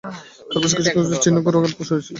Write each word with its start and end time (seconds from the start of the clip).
কারাবাসের 0.49 0.77
কিছু 0.77 0.99
কিছু 0.99 1.21
চিহ্ন 1.23 1.37
গোরার 1.45 1.63
শরীরে 1.69 2.05
ছিল। 2.05 2.09